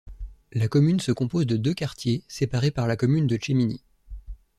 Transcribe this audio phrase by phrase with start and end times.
[0.51, 3.83] La commune se compose de deux quartiers séparés par la commune de Čeminy.